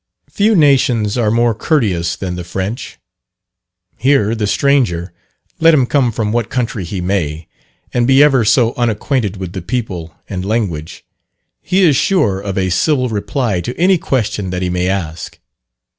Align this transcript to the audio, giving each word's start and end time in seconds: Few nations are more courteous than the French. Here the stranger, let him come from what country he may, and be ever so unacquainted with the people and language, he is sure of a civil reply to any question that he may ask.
Few 0.31 0.55
nations 0.55 1.15
are 1.15 1.29
more 1.29 1.53
courteous 1.53 2.15
than 2.15 2.35
the 2.35 2.43
French. 2.43 2.97
Here 3.97 4.33
the 4.33 4.47
stranger, 4.47 5.13
let 5.59 5.75
him 5.75 5.85
come 5.85 6.11
from 6.11 6.31
what 6.31 6.49
country 6.49 6.83
he 6.85 7.01
may, 7.01 7.47
and 7.93 8.07
be 8.07 8.23
ever 8.23 8.43
so 8.43 8.73
unacquainted 8.77 9.37
with 9.37 9.53
the 9.53 9.61
people 9.61 10.15
and 10.27 10.43
language, 10.43 11.05
he 11.61 11.83
is 11.83 11.95
sure 11.95 12.39
of 12.39 12.57
a 12.57 12.71
civil 12.71 13.09
reply 13.09 13.61
to 13.61 13.77
any 13.77 13.99
question 13.99 14.49
that 14.49 14.63
he 14.63 14.71
may 14.71 14.87
ask. 14.89 15.37